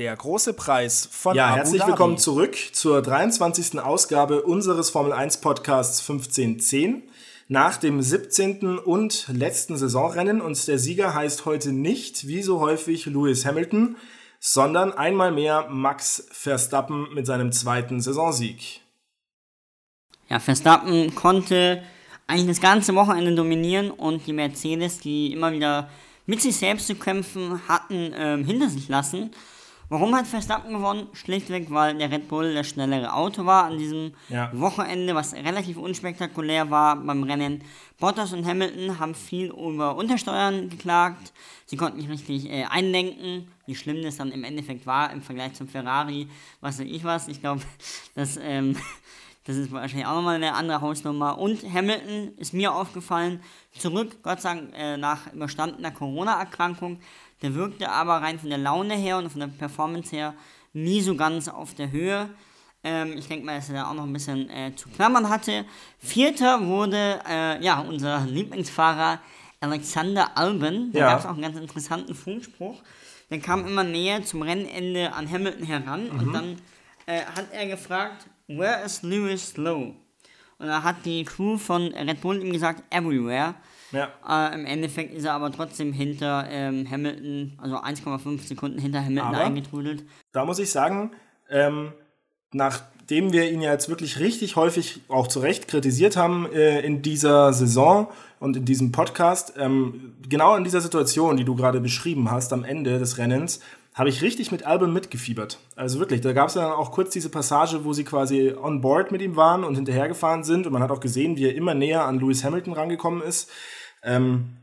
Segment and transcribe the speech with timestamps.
[0.00, 1.90] Der große Preis von Ja, Abu herzlich Dhabi.
[1.90, 3.80] willkommen zurück zur 23.
[3.80, 7.02] Ausgabe unseres Formel 1 Podcasts 1510.
[7.48, 8.78] Nach dem 17.
[8.78, 13.98] und letzten Saisonrennen und der Sieger heißt heute nicht, wie so häufig, Lewis Hamilton,
[14.38, 18.80] sondern einmal mehr Max Verstappen mit seinem zweiten Saisonsieg.
[20.30, 21.82] Ja, Verstappen konnte
[22.26, 25.90] eigentlich das ganze Wochenende dominieren und die Mercedes, die immer wieder
[26.24, 29.32] mit sich selbst zu kämpfen hatten, ähm, hinter sich lassen.
[29.90, 31.08] Warum hat Verstappen gewonnen?
[31.14, 34.48] Schlichtweg, weil der Red Bull das schnellere Auto war an diesem Ja.
[34.52, 37.62] Wochenende, was relativ unspektakulär war beim Rennen.
[37.98, 41.32] Bottas und Hamilton haben viel über Untersteuern geklagt.
[41.66, 45.54] Sie konnten nicht richtig äh, einlenken, wie schlimm das dann im Endeffekt war im Vergleich
[45.54, 46.28] zum Ferrari.
[46.60, 47.26] Was weiß ich was.
[47.26, 47.62] Ich glaube,
[48.14, 48.76] dass ähm,
[49.44, 51.38] das ist wahrscheinlich auch nochmal eine andere Hausnummer.
[51.38, 53.42] Und Hamilton ist mir aufgefallen,
[53.78, 57.00] zurück, Gott sei Dank, äh, nach überstandener Corona-Erkrankung.
[57.42, 60.34] Der wirkte aber rein von der Laune her und von der Performance her
[60.72, 62.28] nie so ganz auf der Höhe.
[62.84, 65.64] Ähm, ich denke mal, dass er da auch noch ein bisschen äh, zu klammern hatte.
[65.98, 69.20] Vierter wurde äh, ja unser Lieblingsfahrer
[69.60, 70.90] Alexander Albon.
[70.92, 71.06] Da Ja.
[71.10, 72.80] gab es auch einen ganz interessanten Funkspruch.
[73.30, 76.56] Der kam immer näher zum Rennende an Hamilton heran und dann
[77.06, 78.26] äh, hat er gefragt,
[78.58, 79.94] where is Lewis Lowe?
[80.58, 83.54] Und da hat die Crew von Red Bull ihm gesagt, everywhere.
[83.92, 84.08] Ja.
[84.28, 89.34] Äh, Im Endeffekt ist er aber trotzdem hinter ähm, Hamilton, also 1,5 Sekunden hinter Hamilton
[89.34, 90.04] Aber- eingetrudelt.
[90.32, 91.12] Da muss ich sagen,
[91.48, 91.92] ähm,
[92.52, 97.02] nachdem wir ihn ja jetzt wirklich richtig häufig auch zu Recht kritisiert haben äh, in
[97.02, 102.30] dieser Saison und in diesem Podcast, ähm, genau in dieser Situation, die du gerade beschrieben
[102.30, 103.60] hast, am Ende des Rennens,
[104.00, 105.58] habe ich richtig mit Albon mitgefiebert.
[105.76, 109.12] Also wirklich, da gab es dann auch kurz diese Passage, wo sie quasi on board
[109.12, 112.06] mit ihm waren und hinterhergefahren sind und man hat auch gesehen, wie er immer näher
[112.06, 113.50] an Lewis Hamilton rangekommen ist.
[114.02, 114.56] Ähm,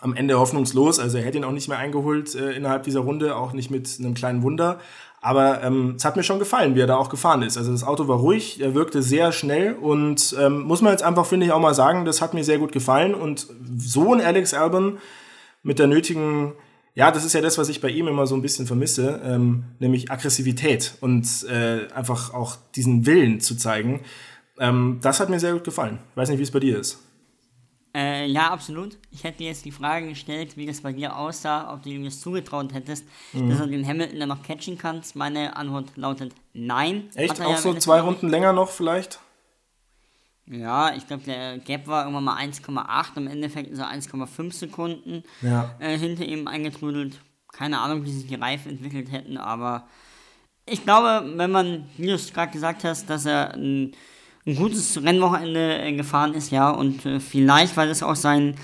[0.00, 1.00] am Ende hoffnungslos.
[1.00, 3.94] Also er hätte ihn auch nicht mehr eingeholt äh, innerhalb dieser Runde, auch nicht mit
[3.98, 4.78] einem kleinen Wunder.
[5.20, 7.58] Aber ähm, es hat mir schon gefallen, wie er da auch gefahren ist.
[7.58, 11.26] Also das Auto war ruhig, er wirkte sehr schnell und ähm, muss man jetzt einfach,
[11.26, 13.14] finde ich, auch mal sagen, das hat mir sehr gut gefallen.
[13.14, 14.96] Und so ein Alex Albon
[15.62, 16.54] mit der nötigen,
[16.98, 19.62] ja, das ist ja das, was ich bei ihm immer so ein bisschen vermisse, ähm,
[19.78, 24.00] nämlich Aggressivität und äh, einfach auch diesen Willen zu zeigen.
[24.58, 26.00] Ähm, das hat mir sehr gut gefallen.
[26.16, 26.98] Weiß nicht, wie es bei dir ist.
[27.94, 28.98] Äh, ja, absolut.
[29.12, 32.20] Ich hätte jetzt die Frage gestellt, wie das bei dir aussah, ob du ihm das
[32.20, 33.48] zugetraut hättest, Mhm.
[33.48, 35.14] dass er den Hamilton dann noch catchen kannst.
[35.14, 37.04] Meine Antwort lautet nein.
[37.14, 37.40] Echt?
[37.40, 39.20] Auch ja so zwei Runden länger noch vielleicht?
[40.50, 43.16] Ja, ich glaube, der Gap war irgendwann mal 1,8.
[43.16, 45.74] Im Endeffekt er 1,5 Sekunden Ja.
[45.78, 47.20] äh, hinter ihm eingetrudelt.
[47.52, 49.86] Keine Ahnung, wie sich die Reifen entwickelt hätten, aber
[50.66, 53.92] ich glaube, wenn man, wie du es gerade gesagt hast, dass er ein,
[54.46, 58.54] ein gutes Rennwochenende äh, gefahren ist, ja, und äh, vielleicht war das auch sein,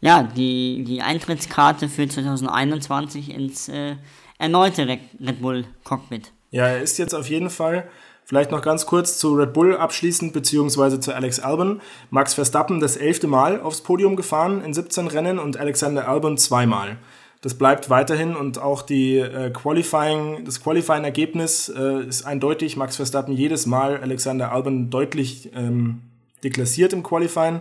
[0.00, 3.96] ja, die, die Eintrittskarte für 2021 ins äh,
[4.38, 6.32] erneute Red Bull Cockpit.
[6.50, 7.88] Ja, er ist jetzt auf jeden Fall.
[8.32, 11.82] Vielleicht noch ganz kurz zu Red Bull abschließend, beziehungsweise zu Alex Albon.
[12.08, 16.96] Max Verstappen das elfte Mal aufs Podium gefahren in 17 Rennen und Alexander Albon zweimal.
[17.42, 22.78] Das bleibt weiterhin und auch die äh, Qualifying, das Qualifying-Ergebnis äh, ist eindeutig.
[22.78, 26.00] Max Verstappen jedes Mal Alexander Albon deutlich ähm,
[26.42, 27.60] deklassiert im Qualifying.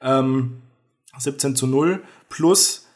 [0.00, 0.62] Ähm,
[1.18, 2.86] 17 zu 0 plus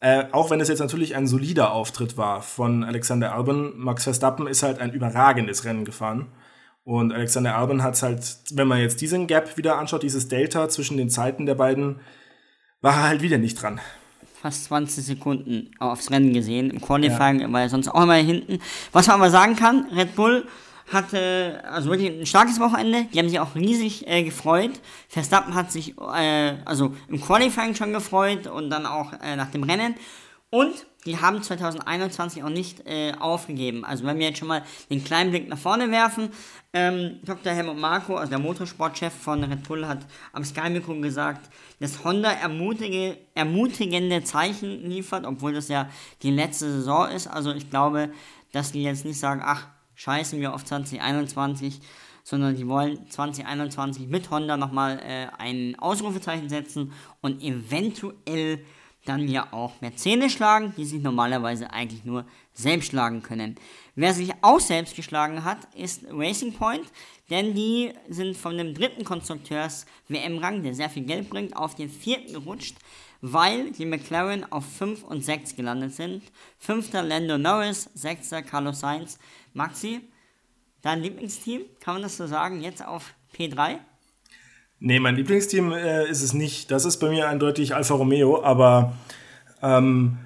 [0.00, 4.48] äh, auch wenn es jetzt natürlich ein solider Auftritt war von Alexander Albon, Max Verstappen
[4.48, 6.26] ist halt ein überragendes Rennen gefahren.
[6.88, 10.96] Und Alexander Albon hat halt, wenn man jetzt diesen Gap wieder anschaut, dieses Delta zwischen
[10.96, 12.00] den Zeiten der beiden,
[12.80, 13.78] war er halt wieder nicht dran.
[14.40, 16.70] fast 20 Sekunden aufs Rennen gesehen.
[16.70, 18.58] Im Qualifying war er sonst auch immer hinten.
[18.92, 20.46] Was man aber sagen kann, Red Bull
[20.90, 23.04] hatte also wirklich ein starkes Wochenende.
[23.12, 24.80] Die haben sich auch riesig äh, gefreut.
[25.10, 29.62] Verstappen hat sich äh, also im Qualifying schon gefreut und dann auch äh, nach dem
[29.62, 29.94] Rennen.
[30.50, 33.84] Und die haben 2021 auch nicht äh, aufgegeben.
[33.84, 36.30] Also wenn wir jetzt schon mal den kleinen Blick nach vorne werfen,
[36.72, 37.52] ähm, Dr.
[37.52, 41.50] Helmut Marko, also der Motorsportchef von Red Bull, hat am Sky-Mikro gesagt,
[41.80, 45.88] dass Honda ermutige, ermutigende Zeichen liefert, obwohl das ja
[46.22, 47.26] die letzte Saison ist.
[47.26, 48.10] Also ich glaube,
[48.52, 51.80] dass die jetzt nicht sagen, ach, scheißen wir auf 2021,
[52.24, 58.64] sondern die wollen 2021 mit Honda nochmal äh, ein Ausrufezeichen setzen und eventuell
[59.04, 63.56] dann ja auch Mercedes schlagen, die sich normalerweise eigentlich nur selbst schlagen können.
[63.94, 66.84] Wer sich auch selbst geschlagen hat, ist Racing Point,
[67.30, 72.32] denn die sind von dem dritten Konstrukteurs-WM-Rang, der sehr viel Geld bringt, auf den vierten
[72.32, 72.76] gerutscht,
[73.20, 76.22] weil die McLaren auf 5 und 6 gelandet sind.
[76.58, 79.18] Fünfter Lando Norris, sechster Carlos Sainz.
[79.54, 80.00] Maxi,
[80.82, 83.78] dein Lieblingsteam, kann man das so sagen, jetzt auf P3?
[84.80, 86.70] Nee, mein Lieblingsteam äh, ist es nicht.
[86.70, 88.92] Das ist bei mir eindeutig Alfa Romeo, aber
[89.60, 90.18] ähm,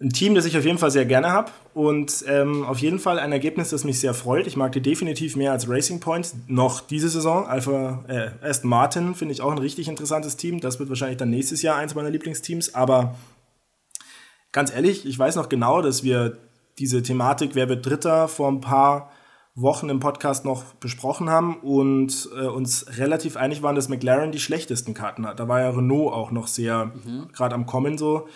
[0.00, 3.18] ein Team, das ich auf jeden Fall sehr gerne habe und ähm, auf jeden Fall
[3.18, 4.46] ein Ergebnis, das mich sehr freut.
[4.46, 7.46] Ich mag die definitiv mehr als Racing Point noch diese Saison.
[7.46, 10.60] Alpha äh, Aston Martin finde ich auch ein richtig interessantes Team.
[10.60, 12.74] Das wird wahrscheinlich dann nächstes Jahr eins meiner Lieblingsteams.
[12.74, 13.16] Aber
[14.52, 16.36] ganz ehrlich, ich weiß noch genau, dass wir
[16.78, 19.10] diese Thematik, wer wird Dritter, vor ein paar
[19.56, 24.38] Wochen im Podcast noch besprochen haben und äh, uns relativ einig waren, dass McLaren die
[24.38, 25.40] schlechtesten Karten hat.
[25.40, 27.28] Da war ja Renault auch noch sehr mhm.
[27.32, 28.28] gerade am Kommen so.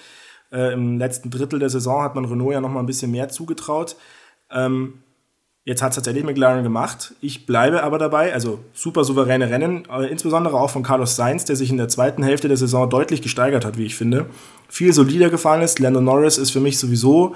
[0.50, 3.28] Äh, Im letzten Drittel der Saison hat man Renault ja noch mal ein bisschen mehr
[3.28, 3.96] zugetraut.
[4.50, 4.94] Ähm,
[5.64, 7.12] jetzt hat es tatsächlich McLaren gemacht.
[7.20, 11.54] Ich bleibe aber dabei, also super souveräne Rennen, äh, insbesondere auch von Carlos Sainz, der
[11.54, 14.24] sich in der zweiten Hälfte der Saison deutlich gesteigert hat, wie ich finde.
[14.70, 15.80] Viel solider gefahren ist.
[15.80, 17.34] Lando Norris ist für mich sowieso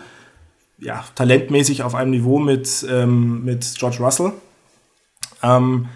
[0.85, 4.33] ja, talentmäßig auf einem Niveau mit, ähm, mit George Russell.
[5.43, 5.89] Ähm,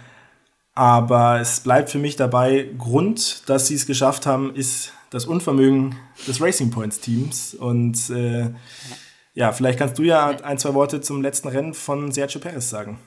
[0.74, 5.96] aber es bleibt für mich dabei, Grund, dass sie es geschafft haben, ist das Unvermögen
[6.26, 7.54] des Racing Points Teams.
[7.54, 8.50] Und äh,
[9.34, 12.98] ja, vielleicht kannst du ja ein, zwei Worte zum letzten Rennen von Sergio Perez sagen.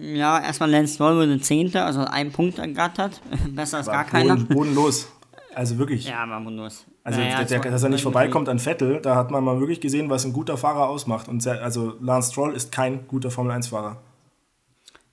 [0.00, 3.20] Ja, erstmal Lance wurde Zehnter, also einen Punkt ergattert.
[3.48, 4.36] Besser als gar keiner.
[4.36, 5.08] Bodenlos.
[5.54, 6.06] Also wirklich.
[6.06, 6.84] Ja, bodenlos.
[7.04, 9.80] Also, naja, der, der, dass er nicht vorbeikommt an Vettel, da hat man mal wirklich
[9.80, 11.28] gesehen, was ein guter Fahrer ausmacht.
[11.28, 13.96] Und sehr, also Lance Stroll ist kein guter Formel-1-Fahrer.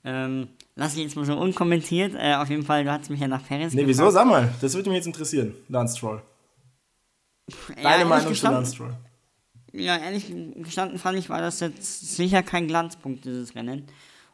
[0.04, 2.14] Ähm, lass ich jetzt mal so unkommentiert.
[2.16, 4.10] Äh, auf jeden Fall, du hast mich ja nach Paris Nee, wieso?
[4.10, 6.22] Sag mal, das würde mich jetzt interessieren, Lance Stroll.
[7.82, 8.94] Deine ja, Meinung zu Lance Stroll?
[9.72, 13.86] Ja, ehrlich gestanden fand ich, war das jetzt sicher kein Glanzpunkt, dieses Rennen.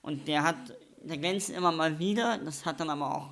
[0.01, 0.55] Und der hat,
[1.03, 2.37] der glänzt immer mal wieder.
[2.37, 3.29] Das hat dann aber auch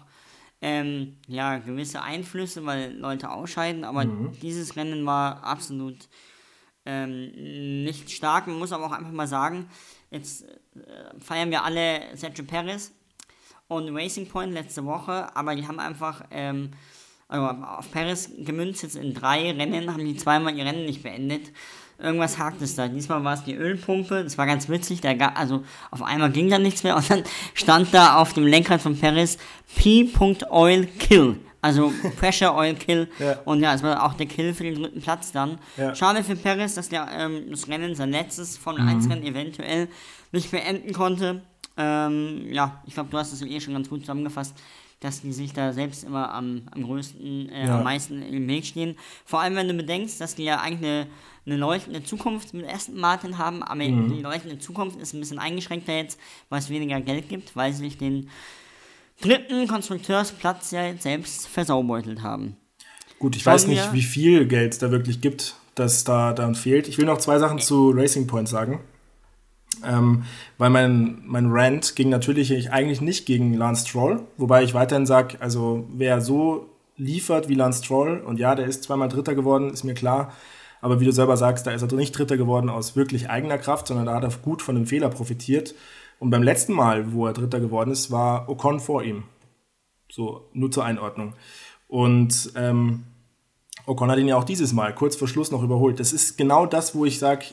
[0.62, 3.84] ähm, ja, gewisse Einflüsse, weil Leute ausscheiden.
[3.84, 4.32] Aber mhm.
[4.42, 6.10] dieses Rennen war absolut
[6.86, 8.48] ähm, nicht stark.
[8.48, 9.70] Man muss aber auch einfach mal sagen,
[10.12, 12.92] Jetzt äh, feiern wir alle Sergio Perez
[13.68, 16.72] und Racing Point letzte Woche, aber die haben einfach ähm,
[17.28, 21.52] also auf Perez gemünzt jetzt in drei Rennen, haben die zweimal ihr Rennen nicht beendet.
[22.02, 22.88] Irgendwas hakt es da.
[22.88, 25.02] Diesmal war es die Ölpumpe, das war ganz witzig.
[25.02, 27.24] Der, also auf einmal ging da nichts mehr und dann
[27.54, 29.38] stand da auf dem Lenkrad von Perez
[29.76, 31.40] P.Oil Kill.
[31.62, 33.10] Also Pressure Oil Kill.
[33.20, 33.40] ja.
[33.44, 35.60] Und ja, es war auch der Kill für den dritten Platz dann.
[35.76, 35.94] Ja.
[35.94, 38.88] Schade für Perez, dass der ähm, das Rennen, sein letztes von mhm.
[38.88, 39.90] 1 Rennen eventuell
[40.32, 41.42] nicht beenden konnte.
[41.76, 44.56] Ähm, ja, ich glaube, du hast es eh schon ganz gut zusammengefasst,
[45.00, 47.78] dass die sich da selbst immer am, am größten, äh, ja.
[47.78, 48.96] am meisten im Weg stehen.
[49.26, 51.08] Vor allem, wenn du bedenkst, dass die ja eigentlich eine,
[51.46, 54.14] eine leuchtende Zukunft mit Aston Martin haben, aber mhm.
[54.14, 56.20] die leuchtende Zukunft ist ein bisschen eingeschränkter jetzt,
[56.50, 58.30] weil es weniger Geld gibt, weil sie sich den
[59.22, 62.58] dritten Konstrukteursplatz ja selbst versaubeutelt haben.
[63.20, 66.56] Gut, ich Schauen weiß nicht, wie viel Geld es da wirklich gibt, das da dann
[66.56, 66.88] fehlt.
[66.88, 68.82] Ich will noch zwei Sachen zu Racing Point sagen.
[69.86, 70.24] Ähm,
[70.58, 75.38] weil mein, mein Rant ging natürlich eigentlich nicht gegen Lance Stroll, wobei ich weiterhin sage,
[75.40, 76.68] also wer so
[76.98, 80.34] liefert wie Lance Stroll, und ja, der ist zweimal Dritter geworden, ist mir klar,
[80.82, 83.88] aber wie du selber sagst, da ist er nicht Dritter geworden aus wirklich eigener Kraft,
[83.88, 85.76] sondern da hat er gut von dem Fehler profitiert.
[86.20, 89.24] Und beim letzten Mal, wo er Dritter geworden ist, war Ocon vor ihm.
[90.10, 91.34] So, nur zur Einordnung.
[91.88, 93.04] Und ähm,
[93.86, 96.00] Ocon hat ihn ja auch dieses Mal kurz vor Schluss noch überholt.
[96.00, 97.46] Das ist genau das, wo ich sage,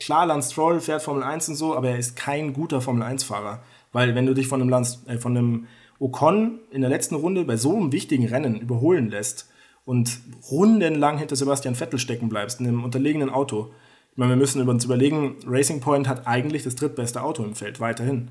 [0.00, 3.62] klar, Lance Stroll fährt Formel 1 und so, aber er ist kein guter Formel 1-Fahrer.
[3.92, 5.66] Weil wenn du dich von einem, Lance, äh, von einem
[5.98, 9.48] Ocon in der letzten Runde bei so einem wichtigen Rennen überholen lässt
[9.84, 10.20] und
[10.50, 13.70] rundenlang hinter Sebastian Vettel stecken bleibst, in einem unterlegenen Auto,
[14.12, 17.80] ich meine, wir müssen uns überlegen, Racing Point hat eigentlich das drittbeste Auto im Feld,
[17.80, 18.30] weiterhin.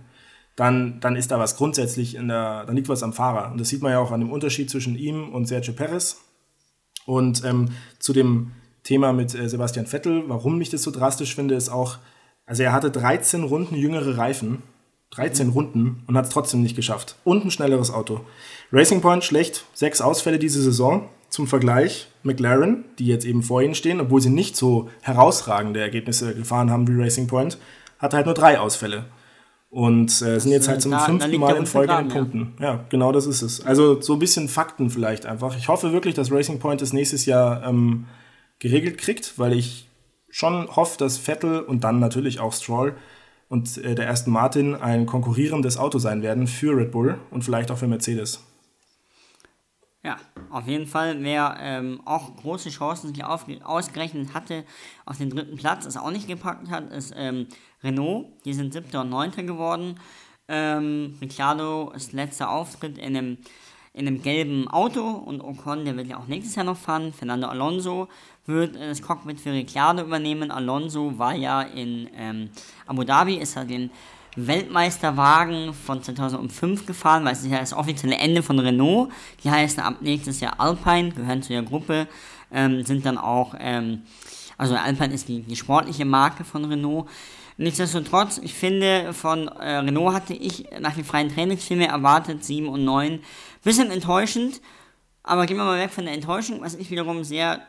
[0.55, 3.51] Dann, dann ist da was grundsätzlich in der, dann liegt was am Fahrer.
[3.51, 6.21] Und das sieht man ja auch an dem Unterschied zwischen ihm und Sergio Perez.
[7.05, 8.51] Und ähm, zu dem
[8.89, 11.99] Thema mit äh, Sebastian Vettel, warum ich das so drastisch finde, ist auch,
[12.47, 14.63] also er hatte 13 Runden jüngere Reifen,
[15.11, 15.53] 13 mhm.
[15.53, 17.15] Runden und hat es trotzdem nicht geschafft.
[17.23, 18.21] Und ein schnelleres Auto.
[18.71, 21.07] Racing Point schlecht, sechs Ausfälle diese Saison.
[21.29, 26.33] Zum Vergleich, McLaren, die jetzt eben vor ihnen stehen, obwohl sie nicht so herausragende Ergebnisse
[26.33, 27.59] gefahren haben wie Racing Point,
[27.99, 29.05] hatte halt nur drei Ausfälle.
[29.69, 32.55] Und äh, sind jetzt halt zum da, fünften Mal in Folge in Punkten.
[32.59, 32.65] Ja.
[32.65, 32.85] ja.
[32.89, 33.63] genau das ist es.
[33.63, 35.55] Also so ein bisschen Fakten vielleicht einfach.
[35.55, 38.07] Ich hoffe wirklich, dass Racing Point es nächstes Jahr ähm,
[38.59, 39.87] geregelt kriegt, weil ich
[40.29, 42.95] schon hoffe, dass Vettel und dann natürlich auch Stroll
[43.47, 47.71] und äh, der ersten Martin ein konkurrierendes Auto sein werden für Red Bull und vielleicht
[47.71, 48.43] auch für Mercedes.
[50.01, 50.17] Ja,
[50.49, 51.21] auf jeden Fall.
[51.21, 54.63] Wer ähm, auch große Chancen sich ausgerechnet hatte
[55.05, 57.47] auf den dritten Platz, es auch nicht gepackt hat, ist ähm,
[57.83, 58.27] Renault.
[58.45, 59.99] Die sind siebter und neunter geworden.
[60.47, 63.37] Ähm, Ricciardo ist letzter Auftritt in einem,
[63.99, 67.11] in einem gelben Auto und Ocon, der wird ja auch nächstes Jahr noch fahren.
[67.11, 68.07] Fernando Alonso
[68.45, 70.51] wird äh, das Cockpit für Ricciardo übernehmen.
[70.51, 72.49] Alonso war ja in ähm,
[72.87, 73.91] Abu Dhabi, ist er den
[74.37, 79.11] Weltmeisterwagen von 2005 gefahren, weil es ist ja das offizielle Ende von Renault.
[79.43, 82.07] Die heißen ab nächstes Jahr Alpine, gehören zu der Gruppe,
[82.53, 84.03] ähm, sind dann auch ähm,
[84.57, 87.09] Also Alpine ist die, die sportliche Marke von Renault.
[87.59, 92.85] Nichtsdestotrotz, ich finde, von äh, Renault hatte ich nach den freien Trainingsfilmen erwartet 7 und
[92.85, 93.19] 9.
[93.65, 94.61] Bisschen enttäuschend,
[95.23, 97.59] aber gehen wir mal weg von der Enttäuschung, was ich wiederum sehr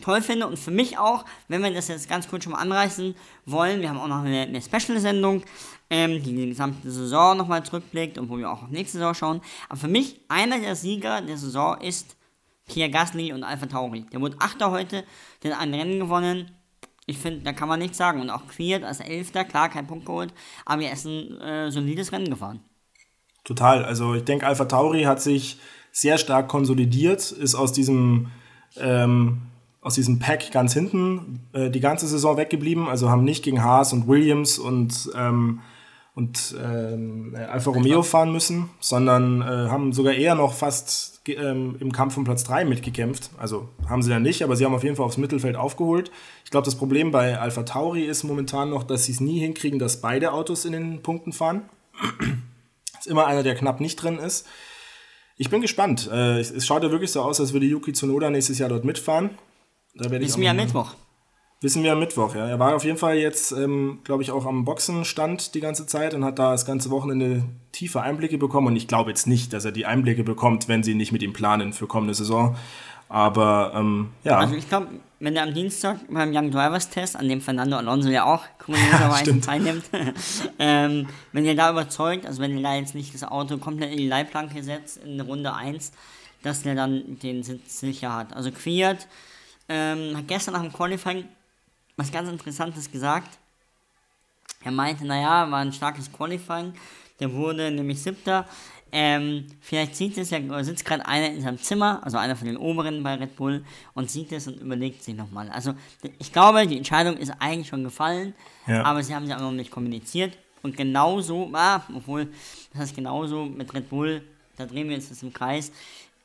[0.00, 3.16] toll finde und für mich auch, wenn wir das jetzt ganz kurz schon mal anreißen
[3.44, 5.42] wollen, wir haben auch noch eine, eine Special-Sendung,
[5.90, 9.40] ähm, die die gesamte Saison nochmal zurückblickt und wo wir auch auf nächste Saison schauen.
[9.68, 12.16] Aber für mich, einer der Sieger der Saison ist
[12.68, 14.06] Pierre Gasly und Alpha Tauri.
[14.12, 15.02] Der wurde Achter heute,
[15.42, 16.52] der hat ein Rennen gewonnen.
[17.06, 18.20] Ich finde, da kann man nichts sagen.
[18.20, 20.32] Und auch Quiert als Elfter, klar, kein Punkt geholt,
[20.64, 22.60] aber er ist ein äh, solides Rennen gefahren.
[23.44, 23.84] Total.
[23.84, 25.58] Also ich denke, Alpha Tauri hat sich
[25.92, 28.30] sehr stark konsolidiert, ist aus diesem
[28.76, 29.42] ähm,
[29.84, 33.92] aus diesem Pack ganz hinten äh, die ganze Saison weggeblieben, also haben nicht gegen Haas
[33.92, 35.60] und Williams und, ähm,
[36.14, 41.92] und ähm, Alfa Romeo fahren müssen, sondern äh, haben sogar eher noch fast ähm, im
[41.92, 43.30] Kampf um Platz 3 mitgekämpft.
[43.38, 46.10] Also haben sie dann nicht, aber sie haben auf jeden Fall aufs Mittelfeld aufgeholt.
[46.44, 49.78] Ich glaube, das Problem bei Alpha Tauri ist momentan noch, dass sie es nie hinkriegen,
[49.78, 51.62] dass beide Autos in den Punkten fahren.
[52.98, 54.46] ist immer einer, der knapp nicht drin ist.
[55.36, 56.08] Ich bin gespannt.
[56.12, 59.30] Äh, es schaut ja wirklich so aus, als würde Yuki Tsunoda nächstes Jahr dort mitfahren.
[59.94, 60.94] Da werde Wissen wir am Mittwoch.
[61.64, 62.46] Wissen wir am Mittwoch, ja.
[62.46, 66.12] Er war auf jeden Fall jetzt, ähm, glaube ich, auch am Boxenstand die ganze Zeit
[66.12, 67.42] und hat da das ganze Wochenende
[67.72, 68.66] tiefe Einblicke bekommen.
[68.66, 71.32] Und ich glaube jetzt nicht, dass er die Einblicke bekommt, wenn sie nicht mit ihm
[71.32, 72.54] planen für kommende Saison.
[73.08, 74.36] Aber ähm, ja.
[74.36, 74.88] Also ich glaube,
[75.20, 79.40] wenn er am Dienstag beim Young Drivers Test, an dem Fernando Alonso ja auch kurioserweise
[79.40, 79.84] teilnimmt,
[80.58, 83.96] ähm, wenn er da überzeugt, also wenn er da jetzt nicht das Auto komplett in
[83.96, 85.92] die Leitplanke setzt in Runde 1,
[86.42, 88.36] dass er dann den Sitz sicher hat.
[88.36, 89.08] Also Quiert
[89.70, 91.24] ähm, hat gestern nach dem Qualifying
[91.96, 93.38] was ganz Interessantes gesagt.
[94.62, 96.72] Er meinte, naja, war ein starkes Qualifying.
[97.20, 98.46] Der wurde nämlich siebter.
[98.90, 102.56] Ähm, vielleicht sieht es ja, sitzt gerade einer in seinem Zimmer, also einer von den
[102.56, 105.50] Oberen bei Red Bull, und sieht es und überlegt sich nochmal.
[105.50, 105.74] Also,
[106.20, 108.34] ich glaube, die Entscheidung ist eigentlich schon gefallen,
[108.68, 108.84] ja.
[108.84, 110.38] aber sie haben sie auch noch nicht kommuniziert.
[110.62, 112.28] Und genauso, ah, obwohl,
[112.72, 114.22] das heißt genauso mit Red Bull,
[114.56, 115.72] da drehen wir uns im Kreis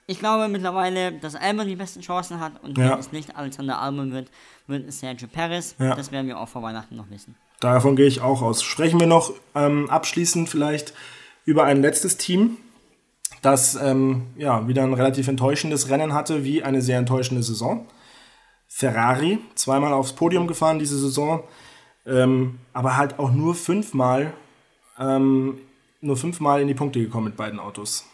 [0.10, 2.92] ich glaube mittlerweile, dass Albon die besten Chancen hat und ja.
[2.92, 4.32] wenn es nicht Alexander Albon wird,
[4.66, 5.76] wird es Sergio Perez.
[5.78, 5.96] Ja.
[5.96, 7.36] Das werden wir auch vor Weihnachten noch wissen.
[7.60, 8.64] Davon gehe ich auch aus.
[8.64, 10.94] Sprechen wir noch ähm, abschließend vielleicht
[11.46, 12.58] über ein letztes Team,
[13.44, 17.86] das ähm, ja, wieder ein relativ enttäuschendes Rennen hatte, wie eine sehr enttäuschende Saison.
[18.68, 21.44] Ferrari, zweimal aufs Podium gefahren diese Saison,
[22.08, 24.34] ähm, aber halt auch nur fünfmal,
[24.98, 25.60] ähm,
[26.02, 28.06] nur fünfmal in die Punkte gekommen mit beiden Autos.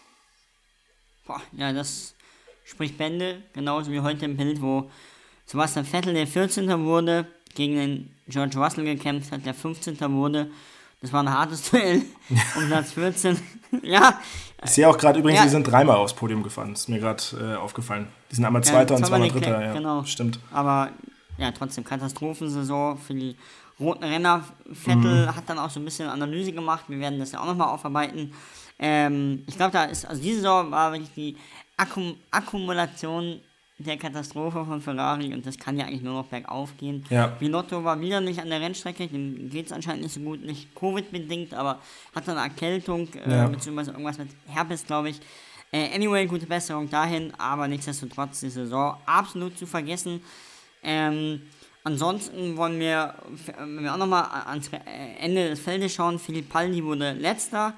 [1.26, 2.16] Boah, ja, das
[2.64, 4.90] spricht Bände, genauso wie heute im Bild, wo
[5.46, 6.86] Sebastian Vettel der 14.
[6.86, 10.00] wurde, gegen den George Russell gekämpft hat, der 15.
[10.14, 10.52] wurde.
[11.02, 12.02] Das war ein hartes Duell
[12.58, 13.40] um Platz 14.
[13.84, 14.20] ja.
[14.64, 15.44] Ich sehe auch gerade übrigens, ja.
[15.46, 16.72] die sind dreimal aufs Podium gefahren.
[16.72, 18.08] Das ist mir gerade äh, aufgefallen.
[18.32, 19.62] Die sind einmal Zweiter ja, und zweimal Dritter.
[19.62, 20.04] Ja, genau.
[20.04, 20.40] Stimmt.
[20.52, 20.90] Aber
[21.38, 23.36] ja, trotzdem Katastrophensaison für die
[23.80, 24.44] roten Renner.
[24.72, 25.36] Vettel mhm.
[25.36, 26.86] hat dann auch so ein bisschen Analyse gemacht.
[26.88, 28.34] Wir werden das ja auch nochmal aufarbeiten.
[28.80, 31.38] Ähm, ich glaube, da ist, also diese Saison war wirklich die
[31.78, 33.40] Akkum Akkumulation
[33.78, 37.04] der Katastrophe von Ferrari und das kann ja eigentlich nur noch bergauf gehen.
[37.10, 37.28] Ja.
[37.28, 40.74] Binotto war wieder nicht an der Rennstrecke, dem geht es anscheinend nicht so gut, nicht
[40.76, 41.80] Covid-bedingt, aber
[42.14, 43.48] hat eine Erkältung, äh, ja.
[43.48, 45.20] beziehungsweise irgendwas mit Herpes, glaube ich.
[45.72, 50.22] Äh, anyway, gute Besserung dahin, aber nichtsdestotrotz die Saison absolut zu vergessen.
[50.82, 51.42] Ähm,
[51.84, 53.16] ansonsten wollen wir,
[53.58, 54.70] wenn wir auch nochmal ans
[55.20, 57.74] Ende des Feldes schauen, Philipp Paldi wurde letzter.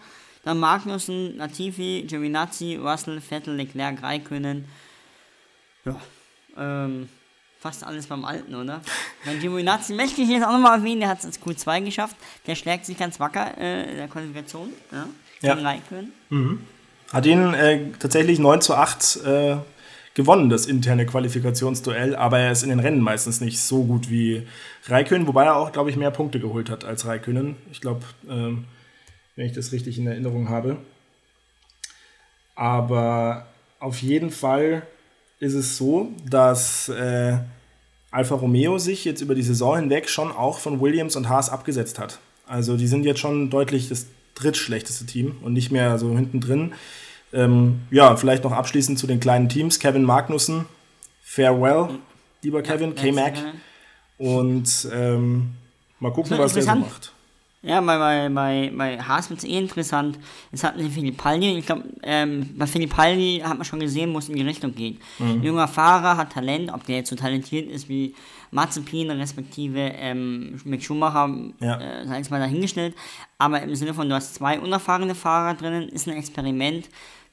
[0.47, 4.63] Dann Magnussen, Latifi, Giovinazzi, Russell, Vettel, Leclerc, Raikönnen.
[5.83, 5.97] Ja,
[6.57, 7.09] ähm,
[7.59, 8.79] fast alles beim Alten, oder?
[9.25, 12.15] Dann Giovinazzi möchte ich jetzt auch nochmal erwähnen, der hat es ins Q2 geschafft.
[12.45, 14.69] Der schlägt sich ganz wacker äh, in der Qualifikation.
[14.89, 15.07] Ja,
[15.41, 15.53] ja.
[15.55, 16.13] Raikönnen.
[16.29, 16.61] Mhm.
[17.11, 19.57] Hat ihn äh, tatsächlich 9 zu 8 äh,
[20.13, 24.47] gewonnen, das interne Qualifikationsduell, aber er ist in den Rennen meistens nicht so gut wie
[24.85, 27.57] Raikönnen, wobei er auch, glaube ich, mehr Punkte geholt hat als Raikönnen.
[27.69, 28.63] Ich glaube, ähm,
[29.37, 30.77] wenn ich das richtig in Erinnerung habe.
[32.55, 33.45] Aber
[33.79, 34.85] auf jeden Fall
[35.39, 37.37] ist es so, dass äh,
[38.11, 41.99] Alfa Romeo sich jetzt über die Saison hinweg schon auch von Williams und Haas abgesetzt
[41.99, 42.19] hat.
[42.47, 46.73] Also die sind jetzt schon deutlich das drittschlechteste Team und nicht mehr so hinten drin.
[47.31, 49.79] Ähm, ja, vielleicht noch abschließend zu den kleinen Teams.
[49.79, 50.65] Kevin Magnussen,
[51.21, 51.99] farewell,
[52.41, 53.35] lieber Kevin, K-Mac.
[54.17, 55.53] Und ähm,
[55.99, 57.13] mal gucken, was er so macht.
[57.63, 60.19] Ja, bei, bei, bei, bei Haas wird es eh interessant.
[60.51, 61.57] Jetzt hatten sie Filipaldi.
[61.57, 64.99] Ich glaube, ähm, bei Filipaldi hat man schon gesehen, wo es in die Richtung geht.
[65.17, 65.41] Mhm.
[65.41, 68.13] Junger Fahrer hat Talent, ob der jetzt so talentiert ist wie
[68.51, 71.79] Mazepin, respektive ähm, Mick Schumacher, ja.
[71.79, 72.95] äh, sei es mal dahingestellt.
[73.39, 76.87] Aber im Sinne von, du hast zwei unerfahrene Fahrer drinnen, ist ein Experiment.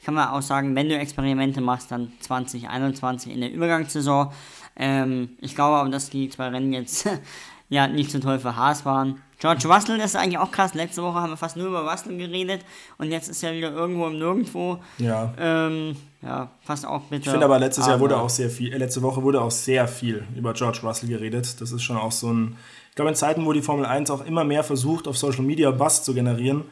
[0.04, 4.32] Kann man auch sagen, wenn du Experimente machst, dann 2021 in der Übergangssaison.
[4.76, 7.08] Ähm, ich glaube aber, dass die zwei Rennen jetzt
[7.68, 9.22] ja nicht so toll für Haas waren.
[9.44, 10.72] George Russell, ist eigentlich auch krass.
[10.72, 12.64] Letzte Woche haben wir fast nur über Russell geredet
[12.96, 14.78] und jetzt ist er wieder irgendwo im Nirgendwo.
[14.96, 15.34] Ja.
[15.38, 17.24] Ähm, ja, fast auch bitter.
[17.24, 19.86] Ich finde aber letztes Jahr wurde auch sehr viel, äh, letzte Woche wurde auch sehr
[19.86, 21.60] viel über George Russell geredet.
[21.60, 22.56] Das ist schon auch so ein,
[22.88, 25.70] ich glaube in Zeiten, wo die Formel 1 auch immer mehr versucht, auf Social Media
[25.72, 26.64] Buzz zu generieren,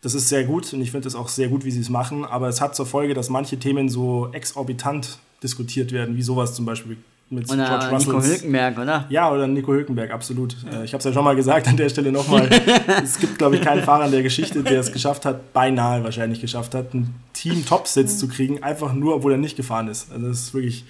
[0.00, 2.24] das ist sehr gut und ich finde es auch sehr gut, wie sie es machen,
[2.24, 6.64] aber es hat zur Folge, dass manche Themen so exorbitant diskutiert werden, wie sowas zum
[6.64, 6.96] Beispiel
[7.30, 8.14] mit Oder George Russell.
[8.14, 9.06] Nico Hülkenberg, oder?
[9.08, 10.56] Ja, oder Nico Hülkenberg, absolut.
[10.70, 12.48] Äh, Ich habe es ja schon mal gesagt, an der Stelle nochmal.
[13.02, 16.40] es gibt, glaube ich, keinen Fahrer in der Geschichte, der es geschafft hat, beinahe wahrscheinlich
[16.40, 20.12] geschafft hat, einen Team-Top-Sitz zu kriegen, einfach nur, obwohl er nicht gefahren ist.
[20.12, 20.84] Also das ist wirklich,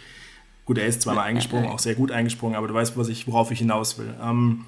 [0.65, 3.51] gut, er ist zweimal eingesprungen, auch sehr gut eingesprungen, aber du weißt, was ich, worauf
[3.51, 4.13] ich hinaus will.
[4.23, 4.65] Ähm,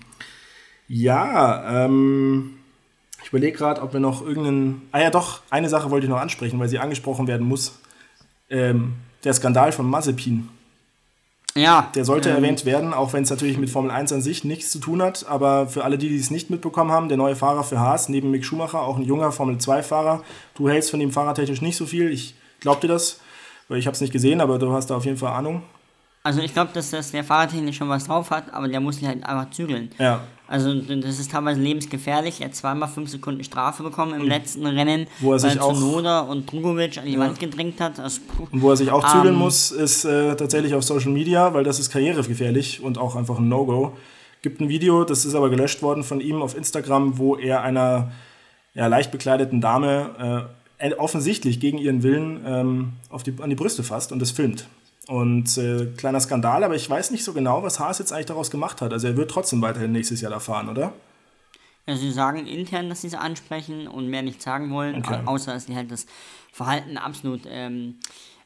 [0.88, 2.52] ja, ähm,
[3.22, 4.82] ich überlege gerade, ob wir noch irgendeinen.
[4.92, 7.80] Ah ja, doch, eine Sache wollte ich noch ansprechen, weil sie angesprochen werden muss.
[8.48, 8.94] Ähm,
[9.24, 10.48] der Skandal von Mazepin.
[11.56, 11.90] Ja.
[11.94, 14.70] Der sollte ähm, erwähnt werden, auch wenn es natürlich mit Formel 1 an sich nichts
[14.70, 15.26] zu tun hat.
[15.28, 18.30] Aber für alle, die die es nicht mitbekommen haben, der neue Fahrer für Haas, neben
[18.30, 20.22] Mick Schumacher, auch ein junger Formel 2-Fahrer.
[20.54, 22.12] Du hältst von ihm fahrertechnisch nicht so viel.
[22.12, 23.20] Ich glaub dir das,
[23.68, 25.62] weil ich habe es nicht gesehen, aber du hast da auf jeden Fall Ahnung.
[26.26, 29.06] Also ich glaube, dass, dass der Fahrertechnisch schon was drauf hat, aber der muss sich
[29.06, 29.90] halt einfach zügeln.
[29.96, 30.22] Ja.
[30.48, 32.40] Also das ist teilweise lebensgefährlich.
[32.40, 36.22] Er hat zweimal fünf Sekunden Strafe bekommen im letzten Rennen, Wo er sich auch- Tsunoda
[36.22, 38.00] und Drugovic an die Wand gedrängt hat.
[38.00, 38.22] Also.
[38.50, 41.62] Und wo er sich auch zügeln Ähm, muss, ist äh, tatsächlich auf Social Media, weil
[41.62, 43.92] das ist karrieregefährlich und auch einfach ein No-Go.
[44.42, 48.10] Gibt ein Video, das ist aber gelöscht worden von ihm auf Instagram, wo er einer
[48.74, 50.48] ja, leicht bekleideten Dame
[50.80, 54.66] äh, offensichtlich gegen ihren Willen ähm, auf die, an die Brüste fasst und das filmt.
[55.08, 58.50] Und äh, kleiner Skandal, aber ich weiß nicht so genau, was Haas jetzt eigentlich daraus
[58.50, 58.92] gemacht hat.
[58.92, 60.92] Also er wird trotzdem weiterhin nächstes Jahr da fahren, oder?
[61.86, 65.20] Also sie sagen intern, dass sie es ansprechen und mehr nicht sagen wollen, Okay.
[65.24, 66.06] au- außer dass sie halt das
[66.52, 67.96] Verhalten absolut ähm,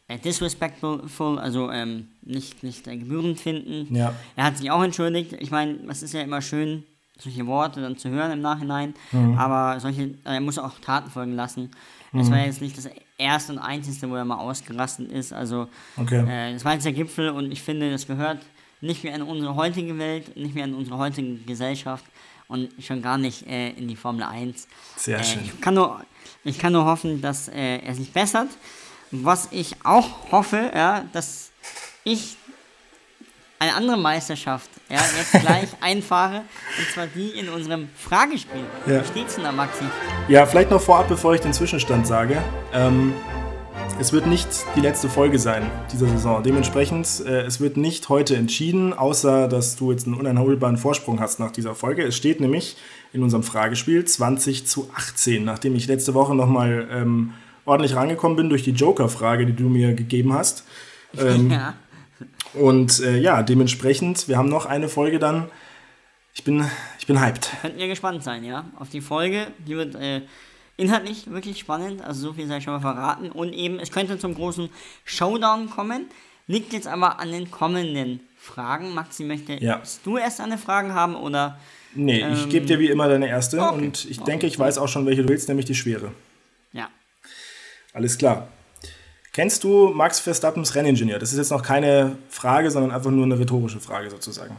[0.09, 3.95] äh, disrespectful, also ähm, nicht, nicht äh, gebührend finden.
[3.95, 4.12] Ja.
[4.37, 5.33] Er hat sich auch entschuldigt.
[5.38, 6.85] Ich meine, es ist ja immer schön,
[7.19, 9.38] solche Worte dann zu hören im Nachhinein, Mhm.
[9.38, 11.71] aber solche, er muss auch Taten folgen lassen.
[12.12, 12.33] Es Mhm.
[12.33, 12.90] war jetzt nicht das
[13.21, 15.33] erste und einzige, wo er mal ausgerastet ist.
[15.33, 16.25] Also Okay.
[16.29, 18.38] äh, das war jetzt der Gipfel und ich finde, das gehört
[18.81, 22.05] nicht mehr in unsere heutige Welt, nicht mehr in unsere heutige Gesellschaft
[22.49, 24.66] und schon gar nicht äh, in die Formel 1.
[24.97, 25.42] Sehr äh, schön.
[25.44, 26.01] Ich kann nur,
[26.44, 28.49] ich kann nur hoffen, dass äh, er sich bessert.
[29.12, 31.51] Was ich auch hoffe, ja, dass
[32.05, 32.37] ich
[33.61, 36.42] eine andere Meisterschaft ja, jetzt gleich einfahre,
[36.79, 38.64] und zwar die in unserem Fragespiel.
[38.87, 39.03] Ja.
[39.03, 39.85] Wie steht's denn da, Maxi?
[40.29, 42.42] Ja, vielleicht noch vorab, bevor ich den Zwischenstand sage.
[42.73, 43.12] Ähm,
[44.01, 46.42] es wird nicht die letzte Folge sein dieser Saison.
[46.42, 51.38] Dementsprechend, äh, es wird nicht heute entschieden, außer dass du jetzt einen uneinholbaren Vorsprung hast
[51.38, 52.03] nach dieser Folge.
[52.05, 52.79] Es steht nämlich
[53.12, 57.35] in unserem Fragespiel 20 zu 18, nachdem ich letzte Woche nochmal ähm,
[57.66, 60.64] ordentlich rangekommen bin durch die Joker-Frage, die du mir gegeben hast.
[61.18, 61.75] Ähm, Ja.
[62.55, 65.49] Und äh, ja, dementsprechend, wir haben noch eine Folge dann.
[66.35, 66.65] Ich bin,
[66.99, 67.51] ich bin hyped.
[67.63, 68.65] Könnt ihr gespannt sein, ja?
[68.79, 69.49] Auf die Folge.
[69.67, 70.23] Die wird äh,
[70.77, 72.03] inhaltlich wirklich spannend.
[72.03, 73.31] Also so viel sei schon mal verraten.
[73.31, 74.69] Und eben, es könnte zum großen
[75.05, 76.07] Showdown kommen.
[76.47, 78.95] Liegt jetzt aber an den kommenden Fragen.
[78.95, 79.83] Maxi, möchtest Ja.
[80.05, 81.59] du erst eine Frage haben oder?
[81.95, 83.75] Nee, ich Ähm, gebe dir wie immer deine erste okay.
[83.75, 84.31] und ich Okay.
[84.31, 86.13] denke, ich weiß auch schon, welche du willst, nämlich die schwere.
[86.73, 86.89] Ja.
[87.93, 88.49] Alles klar.
[89.33, 91.19] Kennst du Max Verstappens Renningenieur?
[91.19, 94.57] Das ist jetzt noch keine Frage, sondern einfach nur eine rhetorische Frage sozusagen.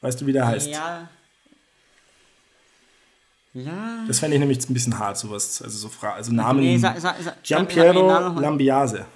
[0.00, 0.68] Weißt du, wie der heißt?
[0.68, 1.08] Ja.
[3.54, 4.04] Ja.
[4.06, 5.62] Das fände ich nämlich ein bisschen hart, sowas.
[5.62, 6.60] Also so Fra also Namen.
[6.60, 6.94] Nee, sa,
[7.42, 8.38] Giampiero.
[8.38, 9.06] Lambiase.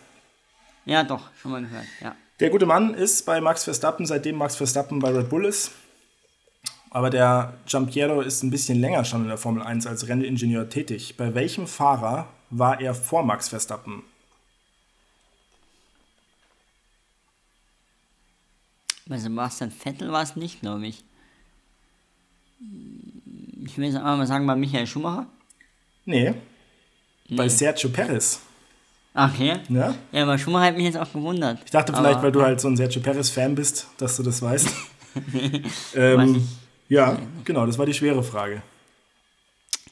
[0.85, 1.85] Ja, doch, schon mal gehört.
[2.01, 2.17] Ja.
[2.41, 5.71] Der gute Mann ist bei Max Verstappen, seitdem Max Verstappen bei Red Bull ist.
[6.91, 11.17] Aber der Giampiero ist ein bisschen länger schon in der Formel 1 als Renningenieur tätig.
[11.17, 14.03] Bei welchem Fahrer war er vor Max Verstappen?
[19.13, 21.05] Bei Sebastian Vettel war es nicht, glaube ich.
[23.63, 25.27] Ich will jetzt einfach mal sagen, bei Michael Schumacher.
[26.07, 26.33] Nee.
[27.29, 28.41] Bei Sergio Perez.
[29.13, 29.59] Okay.
[29.69, 29.95] Ja?
[30.13, 31.59] Ja, aber Schumacher hat mich jetzt auch gewundert.
[31.63, 34.41] Ich dachte vielleicht, Aber- weil du halt so ein Sergio Perez-Fan bist, dass du das
[34.41, 34.69] weißt.
[35.15, 36.49] Weiß ähm,
[36.89, 38.63] ja, genau, das war die schwere Frage.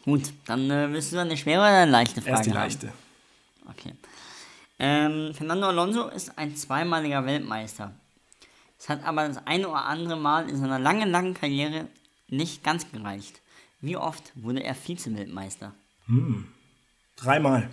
[0.06, 2.56] Gut, dann äh, willst du eine schwere oder eine leichte Frage Erst die haben?
[2.58, 2.92] leichte.
[3.68, 3.92] Okay.
[4.78, 7.92] Ähm, Fernando Alonso ist ein zweimaliger Weltmeister.
[8.80, 11.86] Es hat aber das eine oder andere Mal in seiner langen, langen Karriere
[12.28, 13.42] nicht ganz gereicht.
[13.82, 15.74] Wie oft wurde er Vize-Weltmeister?
[17.16, 17.68] Dreimal.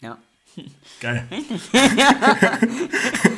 [0.00, 0.16] Ja.
[1.00, 1.28] Geil.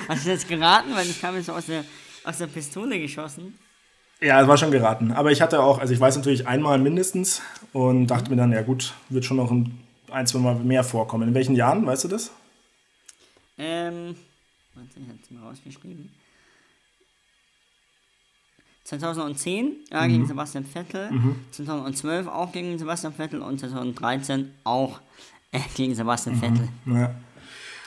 [0.08, 0.94] Hast du jetzt geraten?
[0.94, 1.84] Weil ich kam jetzt aus der,
[2.22, 3.58] aus der Pistole geschossen.
[4.20, 5.10] Ja, es war schon geraten.
[5.10, 8.62] Aber ich hatte auch, also ich weiß natürlich einmal mindestens und dachte mir dann, ja
[8.62, 9.80] gut, wird schon noch ein,
[10.12, 11.26] ein zwei Mal mehr vorkommen.
[11.26, 12.30] In welchen Jahren, weißt du das?
[13.58, 14.14] Ähm,
[14.74, 16.19] warte, ich hab's mal rausgeschrieben.
[18.98, 21.10] 2010 ja, gegen Sebastian Vettel,
[21.52, 25.00] 2012 auch gegen Sebastian Vettel und 2013 auch
[25.52, 26.68] äh, gegen Sebastian Vettel.
[26.86, 27.14] Ja.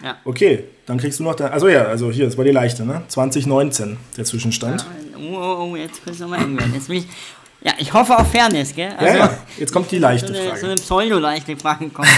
[0.01, 0.17] Ja.
[0.25, 1.47] Okay, dann kriegst du noch da.
[1.47, 3.03] Also ja, also hier, das war die leichte, ne?
[3.07, 4.85] 2019 der Zwischenstand.
[5.17, 6.73] Oh, oh, oh, jetzt es nochmal eng werden.
[6.73, 7.07] Jetzt bin ich,
[7.61, 8.91] ja, ich hoffe auf Fairness, gell?
[8.97, 10.59] Also, Ja, ja, jetzt kommt die leichte so eine, Frage.
[10.59, 12.09] So eine pseudo-leichte Frage kommt.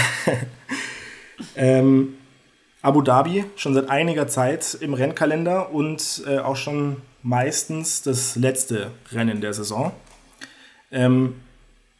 [1.54, 2.14] Ähm,
[2.80, 6.96] Abu Dhabi schon seit einiger Zeit im Rennkalender und äh, auch schon
[7.26, 9.92] meistens das letzte Rennen der Saison.
[10.92, 11.34] Ähm,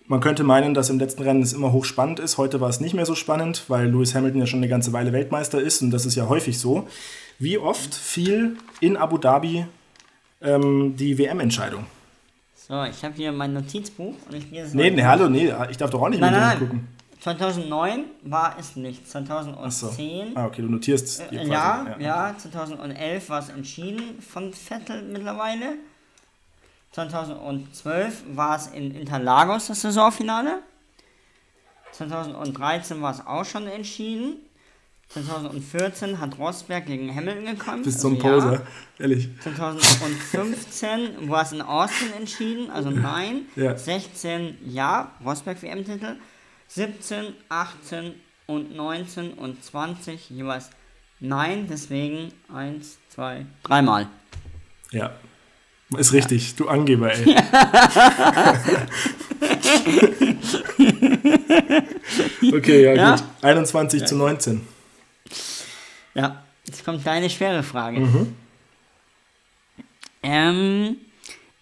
[0.07, 2.39] man könnte meinen, dass im letzten Rennen es immer hochspannend ist.
[2.39, 5.12] Heute war es nicht mehr so spannend, weil Lewis Hamilton ja schon eine ganze Weile
[5.12, 6.87] Weltmeister ist und das ist ja häufig so.
[7.41, 9.67] Wie oft fiel in Abu Dhabi
[10.41, 11.87] ähm, die WM-Entscheidung?
[12.55, 15.77] So, ich habe hier mein Notizbuch und ich gehe es Nee, nee, hallo, nee, ich
[15.77, 16.59] darf doch auch nicht Nein, mit nein, nein.
[16.61, 16.89] gucken.
[17.27, 19.03] 2009 war es nicht.
[19.03, 19.25] Achso.
[19.25, 20.37] 2010.
[20.37, 21.51] Ah, okay, du notierst Äh, quasi.
[21.51, 25.75] ja, ja, 2011 war es entschieden von Vettel mittlerweile.
[26.93, 30.61] 2012 war es in Interlagos das Saisonfinale.
[31.93, 34.37] 2013 war es auch schon entschieden.
[35.09, 37.85] 2014 hat Rosberg gegen Hamilton gekämpft.
[37.85, 38.35] Bist so ein also ja.
[38.35, 38.67] Poser,
[39.01, 39.29] ehrlich.
[39.43, 43.47] 2015 war es in Austin entschieden, also nein.
[43.57, 43.77] Ja.
[43.77, 46.17] 16 ja, Rosberg WM-Titel.
[46.68, 48.14] 17, 18
[48.46, 50.70] und 19 und 20 jeweils
[51.20, 54.09] nein, deswegen 1, 2, dreimal.
[54.90, 55.12] Ja.
[55.96, 57.22] Ist richtig, du Angeber, ey.
[62.52, 63.11] okay, ja, Ja?
[63.12, 63.24] gut.
[63.42, 64.66] 21 zu 19.
[66.14, 68.00] Ja, jetzt kommt deine schwere Frage.
[68.00, 68.35] Mhm.
[70.24, 70.96] Ähm,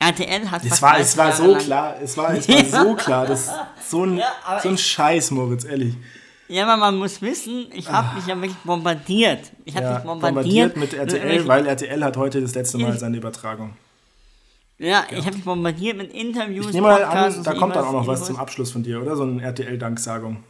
[0.09, 2.85] RTL hat Es war, 30 es war Jahre so lang- klar, es war, es war
[2.85, 3.51] so klar, das
[3.89, 5.95] so ein, Ja, so ein Scheiß, Moritz, ehrlich.
[6.49, 9.51] Ja, aber man muss wissen, ich habe mich ja wirklich bombardiert.
[9.65, 9.87] Ich habe.
[9.87, 13.17] Ja, mich bombardiert, bombardiert mit RTL, irgendwelchen- weil RTL hat heute das letzte Mal seine
[13.17, 13.75] Übertragung.
[14.79, 17.85] Ja, ich habe mich bombardiert mit Interviews, Ich nehme mal Podcasts, an, da kommt dann
[17.85, 19.17] auch noch was zum Abschluss von dir, oder?
[19.17, 20.43] So eine RTL-Danksagung.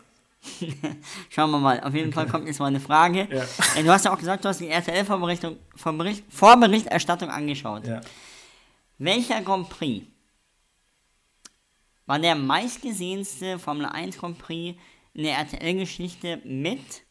[1.30, 1.80] Schauen wir mal.
[1.80, 3.28] Auf jeden Fall kommt jetzt mal eine Frage.
[3.30, 3.42] Ja.
[3.78, 7.86] Äh, Du hast ja auch gesagt, du hast die RTL-Vorberichtung Vorbericht, Vorberichterstattung angeschaut.
[7.86, 8.00] Ja.
[8.98, 10.06] Welcher Grand Prix
[12.06, 14.78] war der meistgesehenste Formel 1 Grand Prix
[15.14, 17.02] in der RTL-Geschichte mit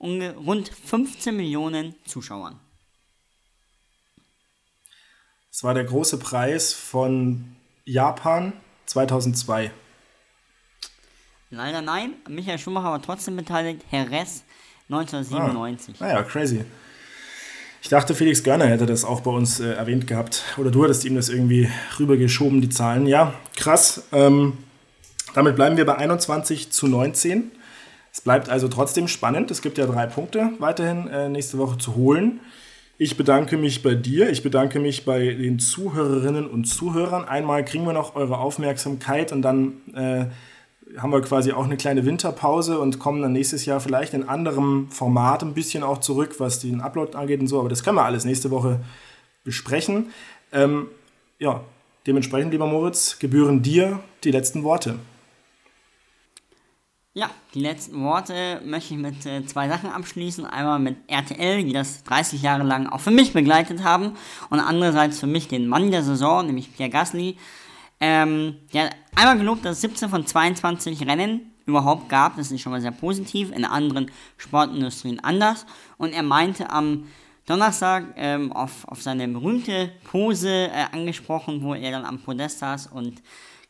[0.00, 2.58] rund 15 Millionen Zuschauern?
[5.50, 8.54] Es war der große Preis von Japan
[8.86, 9.70] 2002.
[11.50, 12.14] Leider nein.
[12.28, 13.84] Michael Schumacher war trotzdem beteiligt.
[13.90, 14.42] Jerez
[14.88, 16.00] 1997.
[16.00, 16.64] Naja, crazy.
[17.84, 20.42] Ich dachte, Felix Görner hätte das auch bei uns äh, erwähnt gehabt.
[20.56, 21.68] Oder du hattest ihm das irgendwie
[22.00, 23.06] rübergeschoben, die Zahlen.
[23.06, 24.04] Ja, krass.
[24.10, 24.54] Ähm,
[25.34, 27.52] damit bleiben wir bei 21 zu 19.
[28.10, 29.50] Es bleibt also trotzdem spannend.
[29.50, 32.40] Es gibt ja drei Punkte weiterhin äh, nächste Woche zu holen.
[32.96, 34.30] Ich bedanke mich bei dir.
[34.30, 37.26] Ich bedanke mich bei den Zuhörerinnen und Zuhörern.
[37.26, 40.24] Einmal kriegen wir noch eure Aufmerksamkeit und dann äh,
[40.98, 44.88] haben wir quasi auch eine kleine Winterpause und kommen dann nächstes Jahr vielleicht in anderem
[44.90, 47.58] Format ein bisschen auch zurück, was den Upload angeht und so.
[47.58, 48.80] Aber das können wir alles nächste Woche
[49.42, 50.10] besprechen.
[50.52, 50.88] Ähm,
[51.38, 51.62] ja,
[52.06, 54.98] dementsprechend, lieber Moritz, gebühren dir die letzten Worte.
[57.16, 60.46] Ja, die letzten Worte möchte ich mit äh, zwei Sachen abschließen.
[60.46, 64.16] Einmal mit RTL, die das 30 Jahre lang auch für mich begleitet haben.
[64.50, 67.36] Und andererseits für mich den Mann der Saison, nämlich Pierre Gasly.
[68.06, 72.36] Ähm, hat einmal gelobt, dass es 17 von 22 Rennen überhaupt gab.
[72.36, 73.50] Das ist schon mal sehr positiv.
[73.50, 75.64] In anderen Sportindustrien anders.
[75.96, 77.06] Und er meinte am
[77.46, 82.88] Donnerstag ähm, auf, auf seine berühmte Pose äh, angesprochen, wo er dann am Podest saß
[82.88, 83.22] und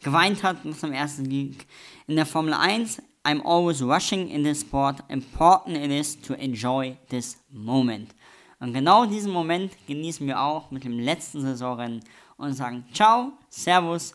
[0.02, 1.68] geweint hat nach seinem ersten Sieg
[2.08, 3.00] in der Formel 1.
[3.24, 4.98] I'm always rushing in this sport.
[5.08, 8.12] Important it is to enjoy this moment.
[8.58, 12.00] Und genau diesen Moment genießen wir auch mit dem letzten Saisonrennen
[12.36, 14.14] und sagen Ciao, Servus,